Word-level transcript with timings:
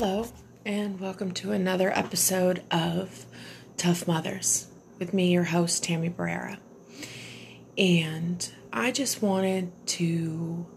Hello, 0.00 0.28
and 0.64 1.00
welcome 1.00 1.32
to 1.32 1.50
another 1.50 1.90
episode 1.90 2.62
of 2.70 3.26
Tough 3.76 4.06
Mothers 4.06 4.68
with 5.00 5.12
me, 5.12 5.32
your 5.32 5.42
host, 5.42 5.82
Tammy 5.82 6.08
Barrera. 6.08 6.58
And 7.76 8.48
I 8.72 8.92
just 8.92 9.22
wanted 9.22 9.72
to 9.88 10.68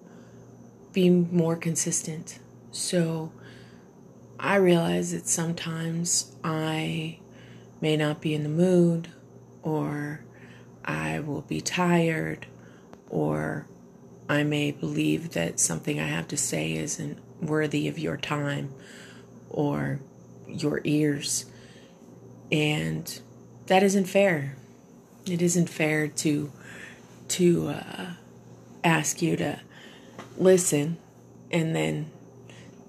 be 0.92 1.12
more 1.12 1.56
consistent. 1.56 2.40
So 2.72 3.32
I 4.40 4.56
realize 4.56 5.12
that 5.12 5.28
sometimes 5.28 6.36
I 6.44 7.20
may 7.80 7.98
not 7.98 8.22
be 8.22 8.34
in 8.34 8.42
the 8.42 8.50
mood, 8.50 9.10
or 9.62 10.24
I 10.84 11.20
will 11.20 11.42
be 11.42 11.62
tired, 11.62 12.48
or 13.08 13.68
I 14.28 14.42
may 14.42 14.72
believe 14.72 15.34
that 15.34 15.60
something 15.60 16.00
I 16.00 16.08
have 16.08 16.28
to 16.30 16.38
say 16.38 16.74
isn't 16.74 17.20
worthy 17.40 17.88
of 17.88 18.00
your 18.00 18.18
time 18.18 18.74
or 19.54 20.00
your 20.48 20.82
ears. 20.84 21.46
And 22.52 23.20
that 23.68 23.84
isn't 23.84 24.06
fair. 24.06 24.58
It 25.26 25.42
isn't 25.42 25.70
fair 25.70 26.08
to 26.08 26.52
to 27.30 27.70
uh, 27.70 28.06
ask 28.84 29.22
you 29.22 29.38
to 29.38 29.60
listen 30.38 30.98
and 31.50 31.74
then 31.76 32.12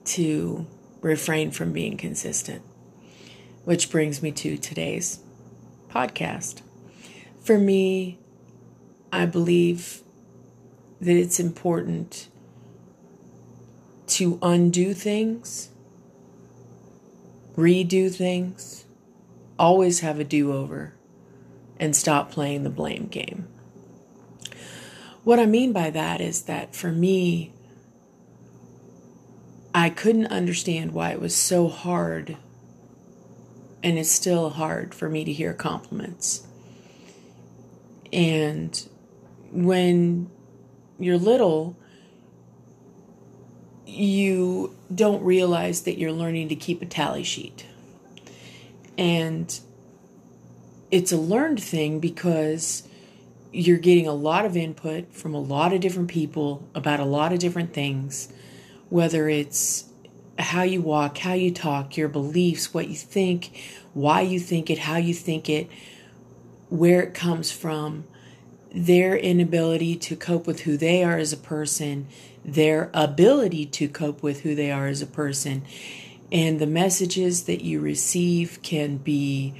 to 0.04 0.66
refrain 1.00 1.50
from 1.50 1.72
being 1.72 1.96
consistent. 1.96 2.62
Which 3.64 3.90
brings 3.90 4.22
me 4.22 4.32
to 4.32 4.56
today's 4.56 5.20
podcast. 5.88 6.62
For 7.44 7.58
me, 7.58 8.18
I 9.12 9.26
believe 9.26 10.02
that 11.00 11.16
it's 11.16 11.38
important 11.38 12.28
to 14.06 14.38
undo 14.42 14.94
things, 14.94 15.70
redo 17.56 18.14
things, 18.14 18.84
always 19.58 20.00
have 20.00 20.18
a 20.18 20.24
do 20.24 20.52
over, 20.52 20.94
and 21.78 21.94
stop 21.94 22.30
playing 22.30 22.62
the 22.62 22.70
blame 22.70 23.06
game. 23.06 23.48
What 25.24 25.38
I 25.38 25.46
mean 25.46 25.72
by 25.72 25.90
that 25.90 26.20
is 26.20 26.42
that 26.42 26.74
for 26.74 26.90
me, 26.90 27.52
I 29.74 29.88
couldn't 29.88 30.26
understand 30.26 30.92
why 30.92 31.12
it 31.12 31.20
was 31.20 31.34
so 31.34 31.68
hard, 31.68 32.36
and 33.82 33.98
it's 33.98 34.10
still 34.10 34.50
hard 34.50 34.94
for 34.94 35.08
me 35.08 35.24
to 35.24 35.32
hear 35.32 35.54
compliments. 35.54 36.46
And 38.12 38.88
when 39.50 40.30
you're 40.98 41.18
little, 41.18 41.76
you 43.92 44.74
don't 44.94 45.22
realize 45.22 45.82
that 45.82 45.98
you're 45.98 46.12
learning 46.12 46.48
to 46.48 46.56
keep 46.56 46.82
a 46.82 46.86
tally 46.86 47.24
sheet. 47.24 47.66
And 48.96 49.58
it's 50.90 51.12
a 51.12 51.16
learned 51.16 51.62
thing 51.62 52.00
because 52.00 52.86
you're 53.52 53.78
getting 53.78 54.06
a 54.06 54.14
lot 54.14 54.44
of 54.44 54.56
input 54.56 55.12
from 55.12 55.34
a 55.34 55.40
lot 55.40 55.72
of 55.72 55.80
different 55.80 56.08
people 56.08 56.66
about 56.74 57.00
a 57.00 57.04
lot 57.04 57.32
of 57.32 57.38
different 57.38 57.74
things, 57.74 58.32
whether 58.88 59.28
it's 59.28 59.84
how 60.38 60.62
you 60.62 60.80
walk, 60.80 61.18
how 61.18 61.34
you 61.34 61.50
talk, 61.50 61.96
your 61.96 62.08
beliefs, 62.08 62.72
what 62.72 62.88
you 62.88 62.94
think, 62.94 63.62
why 63.92 64.22
you 64.22 64.40
think 64.40 64.70
it, 64.70 64.78
how 64.78 64.96
you 64.96 65.12
think 65.12 65.48
it, 65.48 65.68
where 66.70 67.02
it 67.02 67.12
comes 67.12 67.52
from, 67.52 68.04
their 68.74 69.16
inability 69.16 69.96
to 69.96 70.16
cope 70.16 70.46
with 70.46 70.60
who 70.60 70.76
they 70.76 71.04
are 71.04 71.18
as 71.18 71.32
a 71.32 71.36
person, 71.36 72.06
their 72.44 72.90
ability 72.94 73.66
to 73.66 73.88
cope 73.88 74.22
with 74.22 74.40
who 74.40 74.54
they 74.54 74.70
are 74.70 74.86
as 74.86 75.02
a 75.02 75.06
person. 75.06 75.62
And 76.30 76.58
the 76.58 76.66
messages 76.66 77.44
that 77.44 77.62
you 77.62 77.80
receive 77.80 78.60
can 78.62 78.96
be 78.96 79.54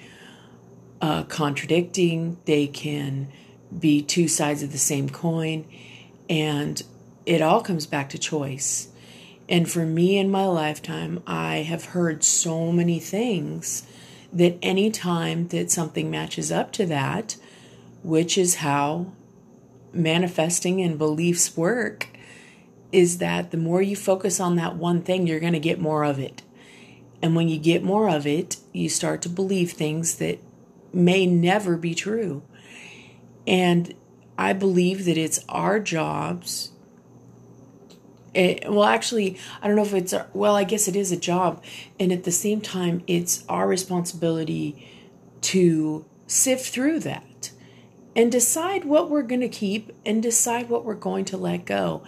uh, 1.00 1.24
contradicting, 1.24 2.38
they 2.46 2.66
can 2.66 3.28
be 3.78 4.02
two 4.02 4.28
sides 4.28 4.62
of 4.62 4.72
the 4.72 4.78
same 4.78 5.10
coin, 5.10 5.66
and 6.30 6.82
it 7.26 7.42
all 7.42 7.60
comes 7.60 7.86
back 7.86 8.08
to 8.10 8.18
choice. 8.18 8.88
And 9.48 9.70
for 9.70 9.84
me 9.84 10.16
in 10.16 10.30
my 10.30 10.46
lifetime, 10.46 11.22
I 11.26 11.56
have 11.56 11.86
heard 11.86 12.24
so 12.24 12.72
many 12.72 12.98
things 12.98 13.86
that 14.32 14.56
any 14.62 14.90
time 14.90 15.48
that 15.48 15.70
something 15.70 16.10
matches 16.10 16.50
up 16.50 16.72
to 16.72 16.86
that, 16.86 17.36
which 18.02 18.36
is 18.36 18.56
how 18.56 19.12
manifesting 19.92 20.80
and 20.80 20.98
beliefs 20.98 21.56
work, 21.56 22.08
is 22.90 23.18
that 23.18 23.50
the 23.50 23.56
more 23.56 23.80
you 23.80 23.96
focus 23.96 24.40
on 24.40 24.56
that 24.56 24.76
one 24.76 25.02
thing, 25.02 25.26
you're 25.26 25.40
going 25.40 25.52
to 25.52 25.60
get 25.60 25.80
more 25.80 26.04
of 26.04 26.18
it. 26.18 26.42
And 27.22 27.36
when 27.36 27.48
you 27.48 27.58
get 27.58 27.82
more 27.82 28.08
of 28.08 28.26
it, 28.26 28.56
you 28.72 28.88
start 28.88 29.22
to 29.22 29.28
believe 29.28 29.72
things 29.72 30.16
that 30.16 30.40
may 30.92 31.24
never 31.24 31.76
be 31.76 31.94
true. 31.94 32.42
And 33.46 33.94
I 34.36 34.52
believe 34.52 35.04
that 35.04 35.16
it's 35.16 35.40
our 35.48 35.78
jobs. 35.78 36.72
It, 38.34 38.70
well, 38.70 38.84
actually, 38.84 39.38
I 39.60 39.66
don't 39.66 39.76
know 39.76 39.82
if 39.82 39.94
it's, 39.94 40.14
well, 40.32 40.56
I 40.56 40.64
guess 40.64 40.88
it 40.88 40.96
is 40.96 41.12
a 41.12 41.16
job. 41.16 41.62
And 42.00 42.12
at 42.12 42.24
the 42.24 42.32
same 42.32 42.60
time, 42.60 43.02
it's 43.06 43.44
our 43.48 43.68
responsibility 43.68 44.88
to 45.42 46.04
sift 46.26 46.68
through 46.68 47.00
that 47.00 47.24
and 48.14 48.30
decide 48.30 48.84
what 48.84 49.08
we're 49.08 49.22
going 49.22 49.40
to 49.40 49.48
keep 49.48 49.92
and 50.04 50.22
decide 50.22 50.68
what 50.68 50.84
we're 50.84 50.94
going 50.94 51.24
to 51.26 51.36
let 51.36 51.64
go. 51.64 52.02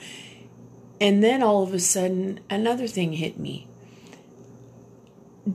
And 1.01 1.23
then 1.23 1.43
all 1.43 1.63
of 1.63 1.75
a 1.75 1.81
sudden, 1.81 2.41
another 2.49 2.87
thing 2.87 3.15
hit 3.15 3.39
me. 3.39 3.67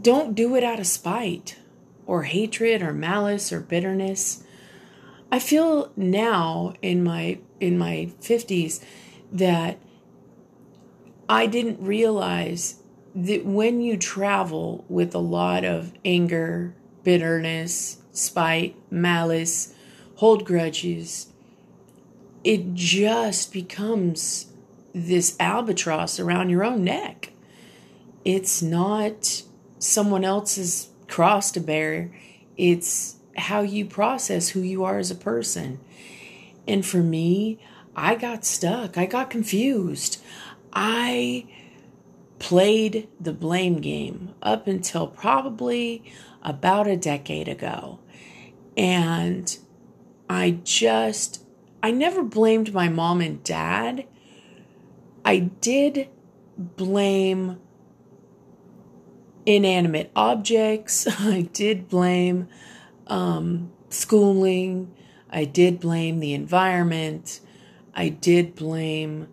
Don't 0.01 0.35
do 0.35 0.55
it 0.55 0.63
out 0.63 0.79
of 0.79 0.87
spite 0.87 1.57
or 2.05 2.23
hatred 2.23 2.81
or 2.81 2.93
malice 2.93 3.51
or 3.51 3.59
bitterness. 3.59 4.43
I 5.31 5.39
feel 5.39 5.91
now 5.95 6.73
in 6.81 7.03
my 7.03 7.39
in 7.59 7.77
my 7.77 8.11
50s 8.21 8.83
that 9.31 9.77
I 11.27 11.45
didn't 11.45 11.85
realize 11.85 12.81
that 13.13 13.45
when 13.45 13.81
you 13.81 13.97
travel 13.97 14.85
with 14.87 15.13
a 15.13 15.19
lot 15.19 15.63
of 15.65 15.93
anger, 16.05 16.73
bitterness, 17.03 18.01
spite, 18.11 18.75
malice, 18.91 19.73
hold 20.19 20.43
grudges, 20.43 21.27
it 22.43 22.73
just 22.73 23.53
becomes 23.53 24.47
this 24.93 25.37
albatross 25.39 26.19
around 26.19 26.49
your 26.49 26.61
own 26.61 26.83
neck. 26.83 27.31
It's 28.25 28.61
not 28.61 29.43
someone 29.77 30.25
else's 30.25 30.89
cross 31.07 31.51
to 31.51 31.61
bear, 31.61 32.11
it's 32.57 33.15
how 33.37 33.61
you 33.61 33.85
process 33.85 34.49
who 34.49 34.59
you 34.59 34.83
are 34.83 34.97
as 34.97 35.09
a 35.09 35.15
person. 35.15 35.79
And 36.67 36.85
for 36.85 37.01
me, 37.01 37.57
I 37.95 38.15
got 38.15 38.43
stuck, 38.43 38.97
I 38.97 39.05
got 39.05 39.29
confused. 39.29 40.21
I 40.73 41.45
played 42.39 43.07
the 43.21 43.31
blame 43.31 43.79
game 43.79 44.33
up 44.41 44.67
until 44.67 45.07
probably 45.07 46.03
about 46.43 46.87
a 46.87 46.97
decade 46.97 47.47
ago. 47.47 47.99
And 48.75 49.57
I 50.29 50.59
just, 50.63 51.43
I 51.81 51.91
never 51.91 52.23
blamed 52.23 52.73
my 52.73 52.87
mom 52.87 53.19
and 53.19 53.43
dad. 53.43 54.05
I 55.25 55.39
did 55.39 56.07
blame 56.57 57.59
inanimate 59.45 60.11
objects. 60.15 61.07
I 61.19 61.41
did 61.53 61.89
blame 61.89 62.47
um, 63.07 63.71
schooling. 63.89 64.93
I 65.29 65.45
did 65.45 65.79
blame 65.79 66.19
the 66.19 66.33
environment. 66.33 67.39
I 67.93 68.09
did 68.09 68.55
blame, 68.55 69.27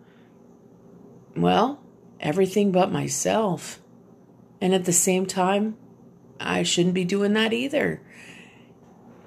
well, 1.37 1.81
everything 2.21 2.73
but 2.73 2.91
myself. 2.91 3.81
And 4.61 4.75
at 4.75 4.87
the 4.87 4.93
same 4.93 5.27
time, 5.27 5.77
I 6.41 6.63
shouldn't 6.63 6.95
be 6.95 7.05
doing 7.05 7.35
that 7.35 7.53
either. 7.53 8.01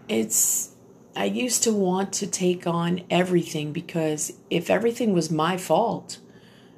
It's, 0.07 0.75
I 1.15 1.25
used 1.25 1.63
to 1.63 1.73
want 1.73 2.13
to 2.13 2.27
take 2.27 2.67
on 2.67 3.01
everything 3.09 3.73
because 3.73 4.33
if 4.50 4.69
everything 4.69 5.13
was 5.13 5.31
my 5.31 5.57
fault, 5.57 6.19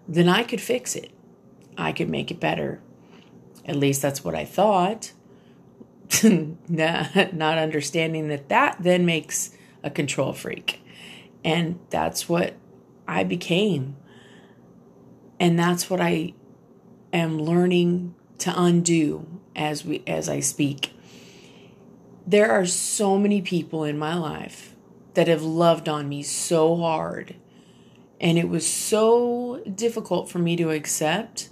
then 0.08 0.28
I 0.28 0.44
could 0.44 0.62
fix 0.62 0.96
it. 0.96 1.12
I 1.78 1.92
could 1.92 2.10
make 2.10 2.32
it 2.32 2.40
better. 2.40 2.82
At 3.66 3.76
least 3.76 4.02
that's 4.02 4.24
what 4.24 4.36
I 4.36 4.46
thought. 4.46 5.12
not 6.24 7.58
understanding 7.58 8.28
that 8.28 8.50
that 8.50 8.78
then 8.80 9.06
makes 9.06 9.52
a 9.84 9.90
control 9.90 10.34
freak. 10.34 10.82
And 11.44 11.80
that's 11.90 12.28
what 12.28 12.56
I 13.08 13.24
became. 13.24 13.96
And 15.40 15.58
that's 15.58 15.90
what 15.90 16.02
I 16.02 16.34
am 17.14 17.40
learning 17.40 18.16
to 18.40 18.54
undo 18.56 19.26
as 19.56 19.86
we 19.86 20.04
as 20.06 20.30
I 20.30 20.40
speak. 20.40 20.94
There 22.26 22.52
are 22.52 22.66
so 22.66 23.18
many 23.18 23.42
people 23.42 23.84
in 23.84 23.98
my 23.98 24.16
life 24.16 24.76
that 25.16 25.28
have 25.28 25.44
loved 25.44 25.90
on 25.90 26.08
me 26.08 26.24
so 26.24 26.78
hard. 26.78 27.36
And 28.20 28.38
it 28.38 28.48
was 28.48 28.68
so 28.68 29.62
difficult 29.74 30.30
for 30.30 30.40
me 30.40 30.56
to 30.58 30.70
accept 30.70 31.50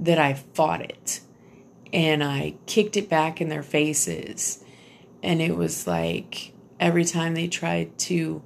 that 0.00 0.18
I 0.18 0.34
fought 0.34 0.80
it. 0.80 1.20
and 1.92 2.22
I 2.22 2.54
kicked 2.66 2.96
it 2.96 3.08
back 3.08 3.40
in 3.40 3.48
their 3.48 3.62
faces. 3.62 4.62
And 5.22 5.40
it 5.40 5.56
was 5.56 5.86
like 5.86 6.52
every 6.78 7.04
time 7.04 7.34
they 7.34 7.48
tried 7.48 7.98
to 8.00 8.42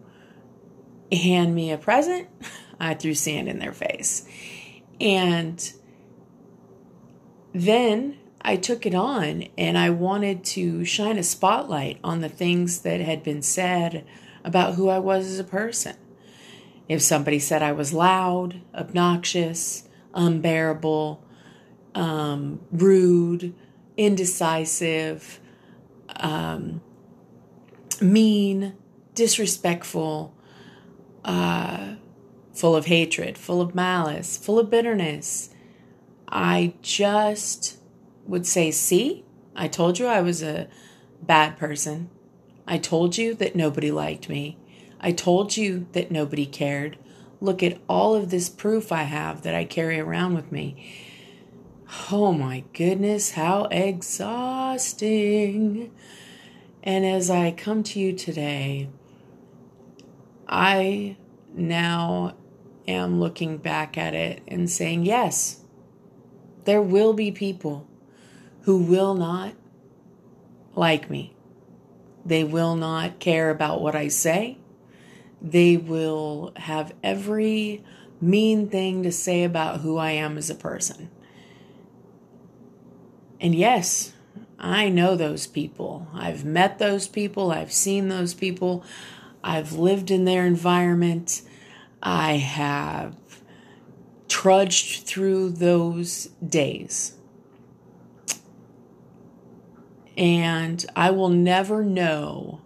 hand 1.10 1.54
me 1.54 1.72
a 1.72 1.78
present, 1.78 2.28
I 2.80 2.94
threw 2.94 3.14
sand 3.14 3.48
in 3.48 3.58
their 3.58 3.72
face. 3.72 4.26
And 5.00 5.72
then 7.52 8.18
I 8.42 8.56
took 8.56 8.84
it 8.84 8.94
on 8.94 9.44
and 9.56 9.78
I 9.78 9.90
wanted 9.90 10.44
to 10.44 10.84
shine 10.84 11.16
a 11.16 11.22
spotlight 11.22 11.98
on 12.02 12.20
the 12.20 12.28
things 12.28 12.80
that 12.80 13.00
had 13.00 13.22
been 13.22 13.42
said 13.42 14.04
about 14.44 14.74
who 14.74 14.88
I 14.88 14.98
was 14.98 15.26
as 15.26 15.38
a 15.38 15.44
person. 15.44 15.96
If 16.88 17.00
somebody 17.02 17.38
said 17.38 17.62
I 17.62 17.72
was 17.72 17.92
loud, 17.92 18.60
obnoxious, 18.74 19.88
unbearable, 20.14 21.22
um, 21.94 22.60
rude, 22.72 23.54
indecisive, 23.96 25.40
um, 26.16 26.80
mean, 28.00 28.74
disrespectful, 29.14 30.34
uh, 31.24 31.94
full 32.52 32.74
of 32.74 32.86
hatred, 32.86 33.38
full 33.38 33.60
of 33.60 33.74
malice, 33.74 34.36
full 34.36 34.58
of 34.58 34.68
bitterness. 34.68 35.50
I 36.28 36.74
just 36.82 37.78
would 38.26 38.46
say, 38.46 38.70
See, 38.70 39.24
I 39.54 39.68
told 39.68 39.98
you 39.98 40.06
I 40.06 40.20
was 40.20 40.42
a 40.42 40.68
bad 41.22 41.58
person. 41.58 42.10
I 42.66 42.78
told 42.78 43.18
you 43.18 43.34
that 43.34 43.56
nobody 43.56 43.90
liked 43.90 44.28
me. 44.28 44.58
I 45.00 45.12
told 45.12 45.56
you 45.56 45.86
that 45.92 46.10
nobody 46.10 46.46
cared. 46.46 46.98
Look 47.40 47.62
at 47.62 47.80
all 47.88 48.14
of 48.14 48.30
this 48.30 48.48
proof 48.48 48.92
I 48.92 49.02
have 49.02 49.42
that 49.42 49.54
I 49.54 49.64
carry 49.64 49.98
around 49.98 50.34
with 50.34 50.52
me. 50.52 50.94
Oh 52.10 52.32
my 52.32 52.64
goodness, 52.72 53.32
how 53.32 53.64
exhausting. 53.64 55.10
And 56.82 57.04
as 57.04 57.28
I 57.30 57.50
come 57.50 57.82
to 57.84 58.00
you 58.00 58.12
today, 58.12 58.88
I 60.48 61.16
now 61.52 62.34
am 62.88 63.20
looking 63.20 63.58
back 63.58 63.98
at 63.98 64.14
it 64.14 64.42
and 64.48 64.70
saying, 64.70 65.04
yes, 65.04 65.60
there 66.64 66.82
will 66.82 67.12
be 67.12 67.30
people 67.30 67.86
who 68.62 68.78
will 68.78 69.14
not 69.14 69.54
like 70.74 71.10
me. 71.10 71.34
They 72.24 72.44
will 72.44 72.76
not 72.76 73.18
care 73.18 73.50
about 73.50 73.80
what 73.80 73.94
I 73.94 74.08
say. 74.08 74.58
They 75.40 75.76
will 75.76 76.52
have 76.56 76.94
every 77.02 77.84
mean 78.20 78.68
thing 78.68 79.02
to 79.02 79.10
say 79.10 79.42
about 79.42 79.80
who 79.80 79.98
I 79.98 80.12
am 80.12 80.38
as 80.38 80.48
a 80.48 80.54
person. 80.54 81.10
And 83.40 83.54
yes, 83.54 84.12
I 84.58 84.88
know 84.88 85.16
those 85.16 85.48
people. 85.48 86.06
I've 86.14 86.44
met 86.44 86.78
those 86.78 87.08
people. 87.08 87.50
I've 87.50 87.72
seen 87.72 88.08
those 88.08 88.34
people. 88.34 88.84
I've 89.42 89.72
lived 89.72 90.12
in 90.12 90.24
their 90.24 90.46
environment. 90.46 91.42
I 92.00 92.34
have 92.34 93.16
trudged 94.28 95.04
through 95.04 95.50
those 95.50 96.26
days. 96.46 97.14
And 100.16 100.84
I 100.94 101.10
will 101.10 101.28
never 101.28 101.82
know 101.82 102.60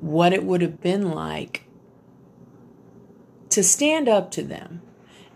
what 0.00 0.32
it 0.32 0.44
would 0.44 0.60
have 0.60 0.80
been 0.80 1.10
like 1.10 1.64
to 3.50 3.62
stand 3.62 4.08
up 4.08 4.30
to 4.32 4.42
them. 4.42 4.82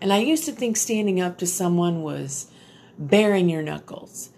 And 0.01 0.11
I 0.11 0.17
used 0.17 0.45
to 0.45 0.51
think 0.51 0.77
standing 0.77 1.21
up 1.21 1.37
to 1.37 1.47
someone 1.47 2.01
was 2.03 2.51
baring 2.97 3.49
your 3.49 3.61
knuckles 3.61 4.31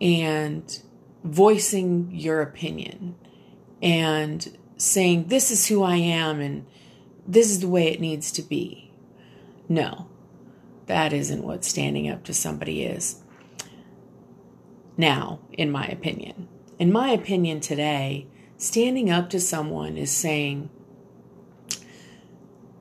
and 0.00 0.82
voicing 1.22 2.10
your 2.12 2.40
opinion 2.40 3.14
and 3.82 4.56
saying, 4.76 5.28
This 5.28 5.50
is 5.50 5.68
who 5.68 5.82
I 5.82 5.96
am 5.96 6.40
and 6.40 6.66
this 7.26 7.50
is 7.50 7.60
the 7.60 7.68
way 7.68 7.88
it 7.88 8.00
needs 8.00 8.32
to 8.32 8.42
be. 8.42 8.90
No, 9.68 10.08
that 10.86 11.12
isn't 11.12 11.44
what 11.44 11.64
standing 11.64 12.08
up 12.08 12.24
to 12.24 12.34
somebody 12.34 12.82
is. 12.82 13.19
Now, 15.00 15.38
in 15.54 15.70
my 15.70 15.86
opinion, 15.86 16.46
in 16.78 16.92
my 16.92 17.08
opinion 17.08 17.60
today, 17.60 18.26
standing 18.58 19.08
up 19.08 19.30
to 19.30 19.40
someone 19.40 19.96
is 19.96 20.10
saying, 20.10 20.68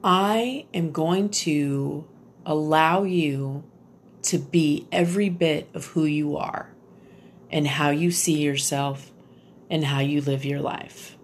I 0.04 0.66
am 0.74 0.92
going 0.92 1.30
to 1.30 2.06
allow 2.46 3.04
you 3.04 3.64
to 4.24 4.38
be 4.38 4.86
every 4.92 5.30
bit 5.30 5.70
of 5.74 5.86
who 5.86 6.04
you 6.04 6.36
are 6.36 6.74
and 7.50 7.66
how 7.66 7.92
you 7.92 8.12
see 8.12 8.42
yourself 8.42 9.14
and 9.70 9.86
how 9.86 10.02
you 10.02 10.20
live 10.20 10.44
your 10.44 10.60
life. 10.60 11.16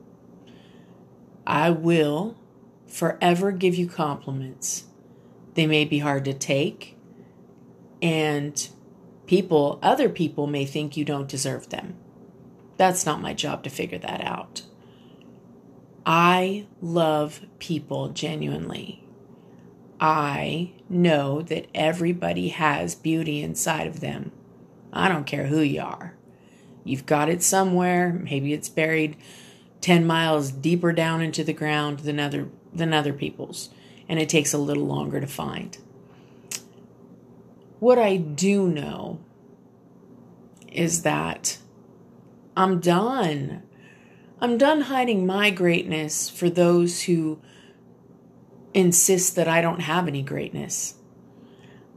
I 1.46 1.72
will 1.72 2.38
forever 2.88 3.52
give 3.52 3.76
you 3.76 3.90
compliments. 3.90 4.86
They 5.56 5.68
may 5.68 5.84
be 5.84 6.00
hard 6.00 6.24
to 6.24 6.34
take, 6.34 6.98
and 8.02 8.70
people, 9.26 9.80
other 9.82 10.10
people, 10.10 10.48
may 10.48 10.66
think 10.66 10.96
you 10.96 11.06
don't 11.06 11.30
deserve 11.30 11.70
them. 11.70 11.96
That's 12.78 13.06
not 13.06 13.22
my 13.22 13.34
job 13.34 13.64
to 13.64 13.70
figure 13.70 13.98
that 14.00 14.22
out. 14.22 14.64
I 16.06 16.68
love 16.82 17.42
people 17.60 18.10
genuinely. 18.10 19.04
I 20.00 20.74
know 20.90 21.42
that 21.44 21.68
everybody 21.74 22.50
has 22.50 22.96
beauty 22.96 23.42
inside 23.42 23.88
of 23.88 24.02
them. 24.02 24.32
I 24.92 25.08
don't 25.08 25.26
care 25.26 25.48
who 25.48 25.62
you 25.62 25.82
are. 25.82 26.16
You've 26.84 27.06
got 27.06 27.30
it 27.30 27.42
somewhere. 27.42 28.14
Maybe 28.14 28.54
it's 28.54 28.70
buried 28.70 29.18
10 29.82 30.06
miles 30.06 30.52
deeper 30.52 30.94
down 30.94 31.22
into 31.22 31.44
the 31.44 31.54
ground 31.54 32.00
than 32.00 32.20
other 32.20 32.50
than 32.74 32.94
other 32.94 33.14
people's 33.14 33.70
and 34.08 34.20
it 34.20 34.30
takes 34.30 34.54
a 34.54 34.58
little 34.58 34.86
longer 34.86 35.20
to 35.20 35.28
find. 35.28 35.78
What 37.80 37.98
I 37.98 38.18
do 38.18 38.68
know 38.68 39.20
is 40.72 41.04
that 41.04 41.58
I'm 42.56 42.80
done. 42.80 43.64
I'm 44.40 44.58
done 44.58 44.82
hiding 44.82 45.26
my 45.26 45.50
greatness 45.50 46.30
for 46.30 46.50
those 46.50 47.04
who 47.04 47.40
insist 48.74 49.36
that 49.36 49.48
I 49.48 49.62
don't 49.62 49.82
have 49.82 50.08
any 50.08 50.22
greatness. 50.22 50.96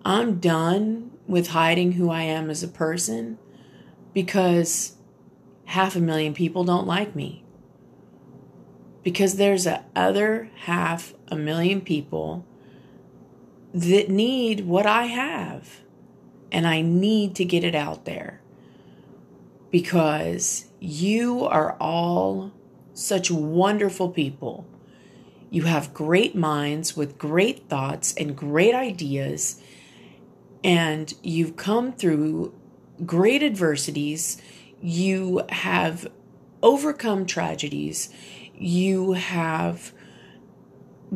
I'm 0.04 0.38
done 0.38 1.10
with 1.26 1.48
hiding 1.48 1.92
who 1.92 2.10
I 2.10 2.22
am 2.22 2.50
as 2.50 2.62
a 2.62 2.68
person 2.68 3.38
because 4.14 4.96
half 5.66 5.96
a 5.96 6.00
million 6.00 6.34
people 6.34 6.64
don't 6.64 6.86
like 6.86 7.14
me. 7.14 7.44
Because 9.02 9.36
there's 9.36 9.66
a 9.66 9.84
other 9.94 10.50
half 10.62 11.14
a 11.28 11.36
million 11.36 11.80
people 11.80 12.46
that 13.74 14.08
need 14.08 14.66
what 14.66 14.86
I 14.86 15.04
have. 15.04 15.80
And 16.50 16.66
I 16.66 16.80
need 16.80 17.34
to 17.36 17.44
get 17.44 17.64
it 17.64 17.74
out 17.74 18.04
there. 18.04 18.40
Because 19.70 20.66
you 20.80 21.44
are 21.44 21.76
all 21.78 22.52
such 22.94 23.30
wonderful 23.30 24.08
people. 24.08 24.66
You 25.50 25.62
have 25.62 25.94
great 25.94 26.34
minds 26.34 26.96
with 26.96 27.18
great 27.18 27.68
thoughts 27.68 28.14
and 28.16 28.36
great 28.36 28.74
ideas. 28.74 29.62
And 30.64 31.12
you've 31.22 31.56
come 31.56 31.92
through 31.92 32.54
great 33.04 33.42
adversities, 33.42 34.40
you 34.80 35.42
have 35.50 36.08
overcome 36.62 37.26
tragedies, 37.26 38.10
you 38.54 39.12
have 39.12 39.92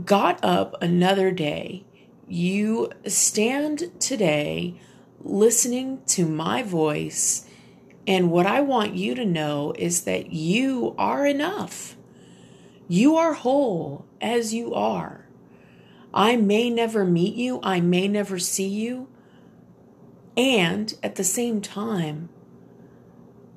got 0.04 0.42
up 0.44 0.80
another 0.80 1.30
day, 1.30 1.84
you 2.28 2.90
stand 3.06 4.00
today 4.00 4.80
listening 5.20 6.02
to 6.06 6.26
my 6.26 6.62
voice. 6.62 7.46
And 8.06 8.30
what 8.30 8.46
I 8.46 8.60
want 8.60 8.94
you 8.94 9.14
to 9.14 9.24
know 9.24 9.74
is 9.78 10.02
that 10.02 10.32
you 10.32 10.94
are 10.98 11.26
enough. 11.26 11.96
You 12.88 13.16
are 13.16 13.34
whole 13.34 14.06
as 14.20 14.52
you 14.52 14.74
are. 14.74 15.26
I 16.14 16.36
may 16.36 16.68
never 16.68 17.04
meet 17.04 17.34
you, 17.34 17.60
I 17.62 17.80
may 17.80 18.06
never 18.06 18.38
see 18.38 18.68
you, 18.68 19.08
and 20.36 20.94
at 21.02 21.16
the 21.16 21.24
same 21.24 21.60
time, 21.60 22.28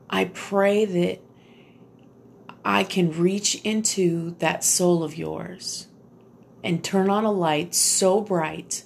I 0.09 0.25
pray 0.25 0.85
that 0.85 1.19
I 2.63 2.83
can 2.83 3.11
reach 3.11 3.55
into 3.63 4.35
that 4.39 4.63
soul 4.63 5.03
of 5.03 5.17
yours 5.17 5.87
and 6.65 6.83
turn 6.83 7.11
on 7.11 7.23
a 7.23 7.31
light 7.31 7.75
so 7.75 8.19
bright 8.19 8.83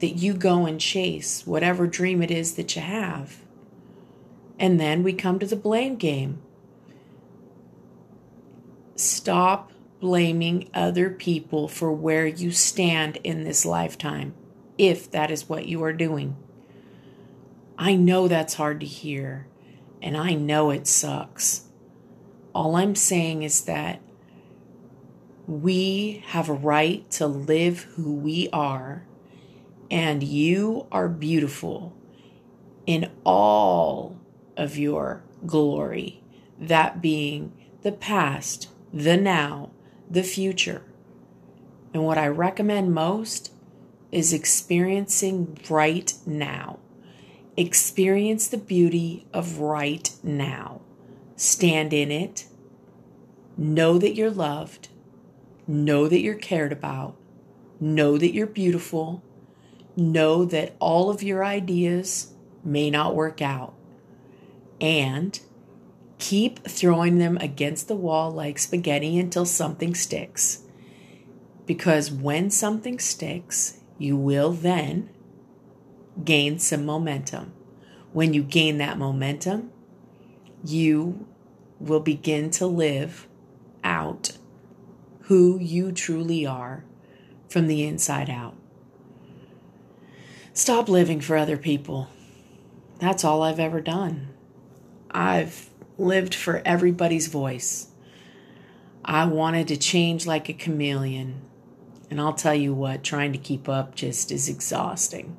that 0.00 0.16
you 0.16 0.34
go 0.34 0.66
and 0.66 0.78
chase 0.78 1.46
whatever 1.46 1.86
dream 1.86 2.22
it 2.22 2.30
is 2.30 2.54
that 2.54 2.76
you 2.76 2.82
have. 2.82 3.38
And 4.58 4.78
then 4.78 5.02
we 5.02 5.14
come 5.14 5.38
to 5.38 5.46
the 5.46 5.56
blame 5.56 5.96
game. 5.96 6.42
Stop 8.96 9.72
blaming 9.98 10.68
other 10.74 11.08
people 11.08 11.68
for 11.68 11.90
where 11.90 12.26
you 12.26 12.50
stand 12.50 13.18
in 13.24 13.44
this 13.44 13.64
lifetime, 13.64 14.34
if 14.76 15.10
that 15.10 15.30
is 15.30 15.48
what 15.48 15.66
you 15.66 15.82
are 15.82 15.94
doing. 15.94 16.36
I 17.78 17.94
know 17.94 18.28
that's 18.28 18.54
hard 18.54 18.80
to 18.80 18.86
hear, 18.86 19.46
and 20.02 20.18
I 20.18 20.34
know 20.34 20.70
it 20.70 20.86
sucks. 20.86 21.64
All 22.54 22.76
I'm 22.76 22.94
saying 22.94 23.42
is 23.42 23.62
that 23.64 24.00
we 25.46 26.24
have 26.26 26.48
a 26.48 26.54
right 26.54 27.08
to 27.12 27.26
live 27.26 27.84
who 27.94 28.12
we 28.12 28.48
are, 28.52 29.06
and 29.90 30.22
you 30.22 30.86
are 30.90 31.08
beautiful 31.08 31.96
in 32.86 33.10
all 33.24 34.18
of 34.56 34.76
your 34.76 35.22
glory, 35.44 36.22
that 36.58 37.00
being 37.00 37.52
the 37.82 37.92
past, 37.92 38.68
the 38.92 39.16
now, 39.16 39.70
the 40.10 40.22
future. 40.22 40.82
And 41.94 42.04
what 42.04 42.18
I 42.18 42.28
recommend 42.28 42.92
most 42.92 43.52
is 44.10 44.32
experiencing 44.32 45.58
right 45.68 46.12
now. 46.24 46.78
Experience 47.56 48.48
the 48.48 48.58
beauty 48.58 49.26
of 49.32 49.58
right 49.60 50.10
now. 50.22 50.80
Stand 51.36 51.92
in 51.92 52.10
it. 52.10 52.46
Know 53.56 53.98
that 53.98 54.14
you're 54.14 54.30
loved. 54.30 54.88
Know 55.66 56.08
that 56.08 56.20
you're 56.20 56.34
cared 56.34 56.72
about. 56.72 57.16
Know 57.80 58.16
that 58.18 58.32
you're 58.32 58.46
beautiful. 58.46 59.22
Know 59.96 60.44
that 60.44 60.76
all 60.78 61.10
of 61.10 61.22
your 61.22 61.44
ideas 61.44 62.32
may 62.64 62.90
not 62.90 63.14
work 63.14 63.42
out. 63.42 63.74
And 64.80 65.38
keep 66.18 66.66
throwing 66.66 67.18
them 67.18 67.36
against 67.38 67.88
the 67.88 67.96
wall 67.96 68.30
like 68.30 68.58
spaghetti 68.58 69.18
until 69.18 69.44
something 69.44 69.94
sticks. 69.94 70.62
Because 71.66 72.10
when 72.10 72.50
something 72.50 72.98
sticks, 72.98 73.80
you 73.98 74.16
will 74.16 74.52
then 74.52 75.10
gain 76.24 76.58
some 76.58 76.86
momentum. 76.86 77.52
When 78.12 78.32
you 78.32 78.42
gain 78.42 78.78
that 78.78 78.98
momentum, 78.98 79.72
you 80.64 81.26
will 81.78 82.00
begin 82.00 82.50
to 82.50 82.66
live 82.66 83.26
out 83.84 84.38
who 85.26 85.58
you 85.58 85.90
truly 85.92 86.46
are 86.46 86.84
from 87.48 87.66
the 87.66 87.84
inside 87.84 88.30
out. 88.30 88.54
Stop 90.52 90.88
living 90.88 91.20
for 91.20 91.36
other 91.36 91.56
people. 91.56 92.08
That's 92.98 93.24
all 93.24 93.42
I've 93.42 93.60
ever 93.60 93.80
done. 93.80 94.28
I've 95.10 95.68
lived 95.98 96.34
for 96.34 96.62
everybody's 96.64 97.26
voice. 97.26 97.88
I 99.04 99.26
wanted 99.26 99.68
to 99.68 99.76
change 99.76 100.26
like 100.26 100.48
a 100.48 100.54
chameleon. 100.54 101.42
And 102.08 102.20
I'll 102.20 102.32
tell 102.32 102.54
you 102.54 102.72
what, 102.72 103.02
trying 103.02 103.32
to 103.32 103.38
keep 103.38 103.68
up 103.68 103.94
just 103.94 104.30
is 104.30 104.48
exhausting. 104.48 105.36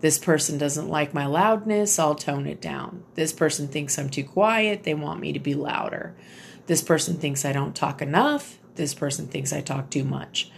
This 0.00 0.18
person 0.18 0.58
doesn't 0.58 0.88
like 0.88 1.14
my 1.14 1.26
loudness, 1.26 1.98
I'll 1.98 2.14
tone 2.14 2.46
it 2.46 2.60
down. 2.60 3.04
This 3.14 3.32
person 3.32 3.68
thinks 3.68 3.98
I'm 3.98 4.10
too 4.10 4.24
quiet, 4.24 4.82
they 4.82 4.94
want 4.94 5.20
me 5.20 5.32
to 5.32 5.40
be 5.40 5.54
louder. 5.54 6.16
This 6.66 6.82
person 6.82 7.16
thinks 7.16 7.44
I 7.44 7.52
don't 7.52 7.74
talk 7.74 8.02
enough, 8.02 8.58
this 8.78 8.94
person 8.94 9.26
thinks 9.26 9.52
I 9.52 9.60
talk 9.60 9.90
too 9.90 10.04
much. 10.04 10.50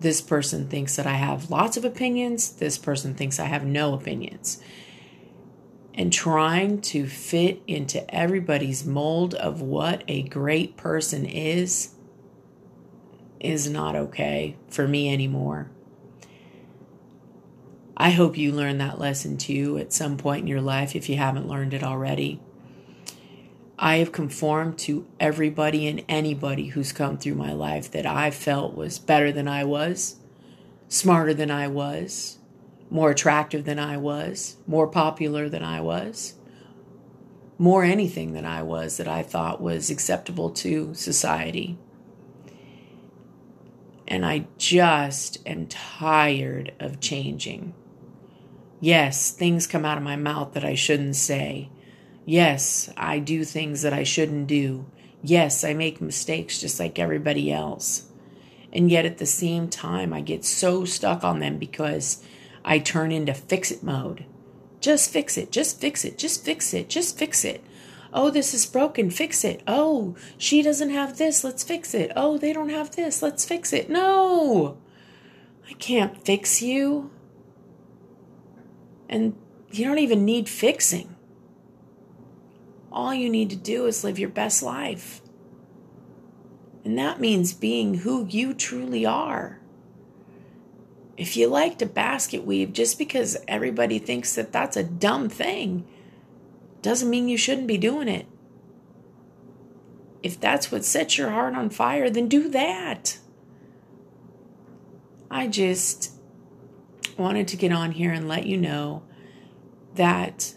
This 0.00 0.20
person 0.20 0.68
thinks 0.68 0.96
that 0.96 1.06
I 1.06 1.14
have 1.14 1.50
lots 1.50 1.76
of 1.76 1.84
opinions, 1.84 2.50
this 2.50 2.76
person 2.76 3.14
thinks 3.14 3.38
I 3.38 3.44
have 3.44 3.64
no 3.64 3.94
opinions. 3.94 4.60
And 5.94 6.12
trying 6.12 6.80
to 6.82 7.06
fit 7.06 7.62
into 7.66 8.12
everybody's 8.14 8.84
mold 8.84 9.34
of 9.34 9.62
what 9.62 10.02
a 10.08 10.22
great 10.22 10.76
person 10.76 11.24
is 11.24 11.94
is 13.38 13.70
not 13.70 13.94
okay 13.94 14.56
for 14.68 14.88
me 14.88 15.12
anymore. 15.12 15.70
I 17.96 18.10
hope 18.10 18.36
you 18.36 18.52
learn 18.52 18.78
that 18.78 18.98
lesson 18.98 19.38
too 19.38 19.78
at 19.78 19.92
some 19.92 20.18
point 20.18 20.42
in 20.42 20.46
your 20.46 20.60
life 20.60 20.94
if 20.94 21.08
you 21.08 21.16
haven't 21.16 21.48
learned 21.48 21.72
it 21.72 21.82
already. 21.82 22.40
I 23.78 23.96
have 23.96 24.10
conformed 24.10 24.78
to 24.80 25.06
everybody 25.20 25.86
and 25.86 26.02
anybody 26.08 26.68
who's 26.68 26.92
come 26.92 27.18
through 27.18 27.34
my 27.34 27.52
life 27.52 27.90
that 27.90 28.06
I 28.06 28.30
felt 28.30 28.74
was 28.74 28.98
better 28.98 29.30
than 29.30 29.48
I 29.48 29.64
was, 29.64 30.16
smarter 30.88 31.34
than 31.34 31.50
I 31.50 31.68
was, 31.68 32.38
more 32.88 33.10
attractive 33.10 33.66
than 33.66 33.78
I 33.78 33.98
was, 33.98 34.56
more 34.66 34.86
popular 34.86 35.50
than 35.50 35.62
I 35.62 35.82
was, 35.82 36.34
more 37.58 37.84
anything 37.84 38.32
than 38.32 38.46
I 38.46 38.62
was 38.62 38.96
that 38.96 39.08
I 39.08 39.22
thought 39.22 39.60
was 39.60 39.90
acceptable 39.90 40.50
to 40.50 40.94
society. 40.94 41.76
And 44.08 44.24
I 44.24 44.46
just 44.56 45.38
am 45.46 45.66
tired 45.66 46.72
of 46.80 47.00
changing. 47.00 47.74
Yes, 48.80 49.30
things 49.30 49.66
come 49.66 49.84
out 49.84 49.98
of 49.98 50.04
my 50.04 50.16
mouth 50.16 50.54
that 50.54 50.64
I 50.64 50.74
shouldn't 50.74 51.16
say. 51.16 51.70
Yes, 52.28 52.90
I 52.96 53.20
do 53.20 53.44
things 53.44 53.82
that 53.82 53.92
I 53.92 54.02
shouldn't 54.02 54.48
do. 54.48 54.84
Yes, 55.22 55.62
I 55.62 55.74
make 55.74 56.00
mistakes 56.00 56.60
just 56.60 56.80
like 56.80 56.98
everybody 56.98 57.52
else. 57.52 58.10
And 58.72 58.90
yet 58.90 59.06
at 59.06 59.18
the 59.18 59.26
same 59.26 59.68
time, 59.68 60.12
I 60.12 60.20
get 60.20 60.44
so 60.44 60.84
stuck 60.84 61.22
on 61.22 61.38
them 61.38 61.56
because 61.56 62.22
I 62.64 62.80
turn 62.80 63.12
into 63.12 63.32
fix 63.32 63.70
it 63.70 63.84
mode. 63.84 64.24
Just 64.80 65.10
fix 65.10 65.38
it, 65.38 65.52
just 65.52 65.80
fix 65.80 66.04
it, 66.04 66.18
just 66.18 66.44
fix 66.44 66.74
it, 66.74 66.88
just 66.88 67.16
fix 67.16 67.44
it. 67.44 67.64
Oh, 68.12 68.30
this 68.30 68.52
is 68.54 68.66
broken, 68.66 69.10
fix 69.10 69.44
it. 69.44 69.62
Oh, 69.66 70.16
she 70.36 70.62
doesn't 70.62 70.90
have 70.90 71.18
this, 71.18 71.44
let's 71.44 71.62
fix 71.62 71.94
it. 71.94 72.10
Oh, 72.16 72.38
they 72.38 72.52
don't 72.52 72.70
have 72.70 72.96
this, 72.96 73.22
let's 73.22 73.44
fix 73.44 73.72
it. 73.72 73.88
No, 73.88 74.78
I 75.68 75.74
can't 75.74 76.24
fix 76.24 76.60
you. 76.60 77.10
And 79.08 79.36
you 79.70 79.84
don't 79.84 79.98
even 79.98 80.24
need 80.24 80.48
fixing. 80.48 81.15
All 82.96 83.12
you 83.12 83.28
need 83.28 83.50
to 83.50 83.56
do 83.56 83.84
is 83.84 84.02
live 84.02 84.18
your 84.18 84.30
best 84.30 84.62
life. 84.62 85.20
And 86.82 86.98
that 86.98 87.20
means 87.20 87.52
being 87.52 87.98
who 87.98 88.24
you 88.24 88.54
truly 88.54 89.04
are. 89.04 89.60
If 91.18 91.36
you 91.36 91.46
like 91.48 91.76
to 91.78 91.86
basket 91.86 92.46
weave 92.46 92.72
just 92.72 92.98
because 92.98 93.36
everybody 93.46 93.98
thinks 93.98 94.34
that 94.34 94.50
that's 94.50 94.78
a 94.78 94.82
dumb 94.82 95.28
thing, 95.28 95.86
doesn't 96.80 97.10
mean 97.10 97.28
you 97.28 97.36
shouldn't 97.36 97.66
be 97.66 97.76
doing 97.76 98.08
it. 98.08 98.26
If 100.22 100.40
that's 100.40 100.72
what 100.72 100.82
sets 100.82 101.18
your 101.18 101.28
heart 101.30 101.54
on 101.54 101.68
fire, 101.68 102.08
then 102.08 102.28
do 102.28 102.48
that. 102.48 103.18
I 105.30 105.48
just 105.48 106.12
wanted 107.18 107.46
to 107.48 107.58
get 107.58 107.72
on 107.72 107.92
here 107.92 108.12
and 108.12 108.26
let 108.26 108.46
you 108.46 108.56
know 108.56 109.02
that 109.96 110.54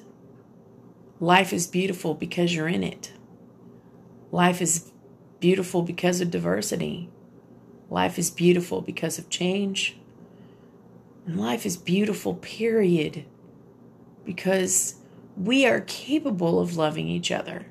life 1.19 1.51
is 1.51 1.67
beautiful 1.67 2.13
because 2.13 2.55
you're 2.55 2.67
in 2.67 2.83
it. 2.83 3.11
Life 4.31 4.61
is 4.61 4.91
beautiful 5.39 5.81
because 5.81 6.21
of 6.21 6.31
diversity. 6.31 7.09
Life 7.89 8.19
is 8.19 8.29
beautiful 8.29 8.81
because 8.81 9.17
of 9.17 9.29
change. 9.29 9.97
And 11.25 11.39
life 11.39 11.65
is 11.65 11.77
beautiful, 11.77 12.35
period, 12.35 13.25
because 14.25 14.95
we 15.35 15.65
are 15.65 15.81
capable 15.81 16.59
of 16.59 16.77
loving 16.77 17.07
each 17.07 17.31
other. 17.31 17.67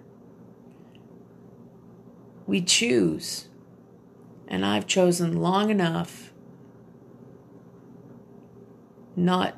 We 2.47 2.62
choose. 2.62 3.49
And 4.47 4.64
I've 4.64 4.87
chosen 4.87 5.40
long 5.40 5.71
enough 5.71 6.33
not 9.14 9.57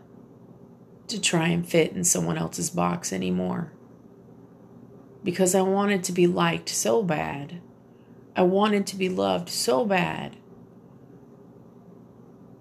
to 1.09 1.21
try 1.21 1.49
and 1.49 1.67
fit 1.67 1.93
in 1.93 2.05
someone 2.05 2.39
else's 2.39 2.71
box 2.71 3.13
anymore. 3.13 3.73
Because 5.23 5.55
I 5.55 5.63
wanted 5.63 6.05
to 6.05 6.13
be 6.13 6.27
liked 6.27 6.69
so 6.69 7.03
bad. 7.03 7.61
I 8.35 8.43
wanted 8.43 8.87
to 8.89 8.97
be 8.97 9.09
loved 9.09 9.49
so 9.49 9.85
bad. 9.85 10.37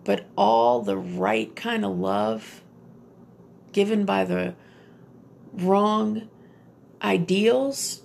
But 0.03 0.25
all 0.35 0.81
the 0.81 0.97
right 0.97 1.55
kind 1.55 1.85
of 1.85 1.97
love 1.97 2.61
given 3.71 4.05
by 4.05 4.25
the 4.25 4.55
wrong 5.53 6.29
ideals 7.01 8.01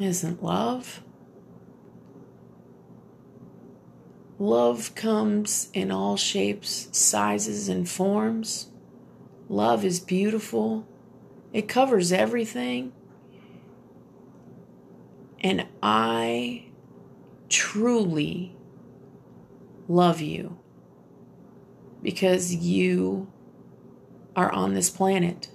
isn't 0.00 0.42
love. 0.42 1.02
Love 4.38 4.94
comes 4.94 5.70
in 5.72 5.90
all 5.90 6.16
shapes, 6.16 6.88
sizes, 6.92 7.68
and 7.68 7.88
forms. 7.88 8.68
Love 9.48 9.84
is 9.84 9.98
beautiful, 9.98 10.86
it 11.56 11.68
covers 11.68 12.12
everything. 12.12 12.92
And 15.40 15.66
I 15.82 16.66
truly 17.48 18.54
love 19.88 20.20
you 20.20 20.58
because 22.02 22.54
you 22.54 23.32
are 24.36 24.52
on 24.52 24.74
this 24.74 24.90
planet. 24.90 25.48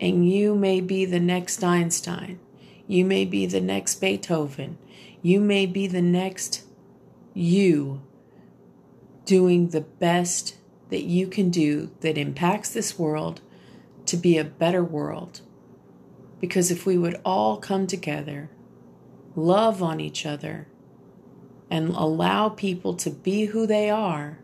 And 0.00 0.28
you 0.28 0.56
may 0.56 0.80
be 0.80 1.04
the 1.04 1.20
next 1.20 1.62
Einstein. 1.62 2.40
You 2.88 3.04
may 3.04 3.24
be 3.24 3.46
the 3.46 3.60
next 3.60 4.00
Beethoven. 4.00 4.76
You 5.22 5.38
may 5.38 5.66
be 5.66 5.86
the 5.86 6.02
next 6.02 6.64
you 7.32 8.02
doing 9.24 9.68
the 9.68 9.82
best 9.82 10.56
that 10.90 11.04
you 11.04 11.28
can 11.28 11.50
do 11.50 11.92
that 12.00 12.18
impacts 12.18 12.70
this 12.70 12.98
world 12.98 13.40
to 14.06 14.16
be 14.16 14.38
a 14.38 14.44
better 14.44 14.84
world. 14.84 15.40
Because 16.40 16.70
if 16.70 16.84
we 16.84 16.98
would 16.98 17.20
all 17.24 17.56
come 17.56 17.86
together, 17.86 18.50
love 19.34 19.82
on 19.82 20.00
each 20.00 20.26
other, 20.26 20.68
and 21.70 21.88
allow 21.90 22.48
people 22.48 22.94
to 22.94 23.10
be 23.10 23.46
who 23.46 23.66
they 23.66 23.88
are, 23.90 24.38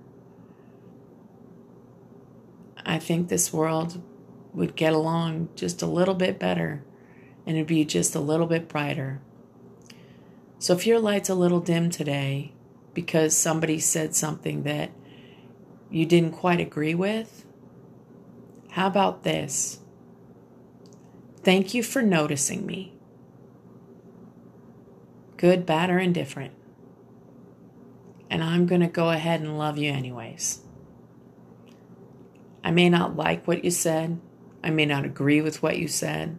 I 2.85 2.99
think 2.99 3.29
this 3.29 3.53
world 3.53 4.03
would 4.53 4.75
get 4.75 4.93
along 4.93 5.49
just 5.55 5.83
a 5.83 5.87
little 5.87 6.15
bit 6.15 6.39
better 6.39 6.83
and 7.47 7.57
it'd 7.57 7.67
be 7.67 7.85
just 7.85 8.15
a 8.15 8.21
little 8.21 8.47
bit 8.47 8.69
brighter. 8.69 9.21
So 10.59 10.75
if 10.75 10.87
your 10.87 10.99
light's 10.99 11.29
a 11.29 11.35
little 11.35 11.61
dim 11.61 11.91
today 11.91 12.53
because 12.95 13.37
somebody 13.37 13.79
said 13.79 14.15
something 14.15 14.63
that 14.65 14.91
you 15.91 16.07
didn't 16.07 16.33
quite 16.33 16.61
agree 16.61 16.95
with, 16.95 17.45
how 18.71 18.87
about 18.87 19.23
this? 19.25 19.81
Thank 21.43 21.75
you 21.75 21.83
for 21.83 22.03
noticing 22.03 22.67
me. 22.67 22.95
Good, 25.37 25.65
bad, 25.67 25.91
or 25.91 25.99
indifferent. 25.99 26.53
And 28.29 28.45
I'm 28.45 28.67
going 28.67 28.83
to 28.83 28.87
go 28.87 29.11
ahead 29.11 29.41
and 29.41 29.59
love 29.59 29.79
you 29.79 29.91
anyways. 29.91 30.61
I 32.63 32.71
may 32.71 32.89
not 32.89 33.17
like 33.17 33.49
what 33.49 33.65
you 33.65 33.71
said. 33.71 34.21
I 34.63 34.71
may 34.71 34.87
not 34.87 35.05
agree 35.05 35.41
with 35.41 35.63
what 35.63 35.79
you 35.79 35.89
said. 35.89 36.39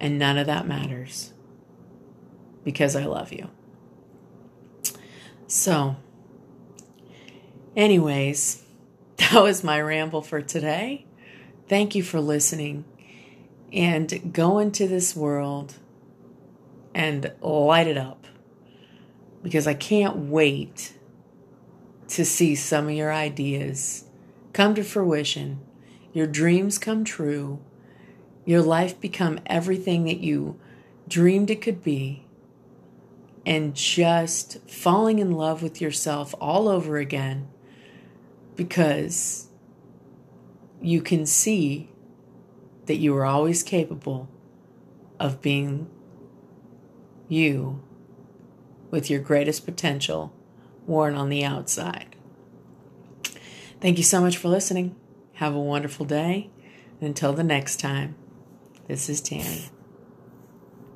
And 0.00 0.18
none 0.18 0.38
of 0.38 0.46
that 0.46 0.66
matters 0.66 1.32
because 2.64 2.96
I 2.96 3.04
love 3.04 3.32
you. 3.32 3.48
So, 5.46 5.96
anyways, 7.76 8.65
that 9.32 9.42
was 9.42 9.64
my 9.64 9.80
ramble 9.80 10.22
for 10.22 10.42
today. 10.42 11.06
Thank 11.68 11.94
you 11.94 12.02
for 12.02 12.20
listening. 12.20 12.84
And 13.72 14.32
go 14.32 14.58
into 14.58 14.86
this 14.86 15.16
world 15.16 15.76
and 16.94 17.32
light 17.40 17.86
it 17.86 17.96
up. 17.96 18.26
Because 19.42 19.66
I 19.66 19.74
can't 19.74 20.16
wait 20.16 20.94
to 22.08 22.24
see 22.24 22.54
some 22.54 22.88
of 22.88 22.94
your 22.94 23.12
ideas 23.12 24.04
come 24.52 24.74
to 24.74 24.82
fruition, 24.82 25.60
your 26.12 26.26
dreams 26.26 26.78
come 26.78 27.04
true, 27.04 27.60
your 28.44 28.62
life 28.62 29.00
become 29.00 29.40
everything 29.46 30.04
that 30.04 30.20
you 30.20 30.58
dreamed 31.08 31.50
it 31.50 31.60
could 31.60 31.82
be, 31.82 32.24
and 33.44 33.74
just 33.74 34.58
falling 34.68 35.18
in 35.18 35.32
love 35.32 35.62
with 35.62 35.80
yourself 35.80 36.34
all 36.40 36.68
over 36.68 36.96
again 36.98 37.48
because 38.56 39.48
you 40.80 41.00
can 41.00 41.26
see 41.26 41.90
that 42.86 42.96
you 42.96 43.14
are 43.16 43.24
always 43.24 43.62
capable 43.62 44.28
of 45.18 45.42
being 45.42 45.88
you 47.28 47.82
with 48.90 49.10
your 49.10 49.20
greatest 49.20 49.64
potential 49.64 50.32
worn 50.86 51.14
on 51.14 51.28
the 51.28 51.44
outside. 51.44 52.14
Thank 53.80 53.98
you 53.98 54.04
so 54.04 54.20
much 54.20 54.36
for 54.36 54.48
listening. 54.48 54.96
Have 55.34 55.54
a 55.54 55.60
wonderful 55.60 56.06
day. 56.06 56.50
Until 57.00 57.34
the 57.34 57.44
next 57.44 57.78
time, 57.78 58.14
this 58.88 59.10
is 59.10 59.20
Tammy. 59.20 59.68